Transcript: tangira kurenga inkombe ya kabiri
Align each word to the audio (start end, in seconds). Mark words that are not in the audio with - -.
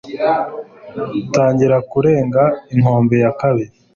tangira 1.33 1.77
kurenga 1.91 2.43
inkombe 2.73 3.15
ya 3.23 3.31
kabiri 3.39 3.71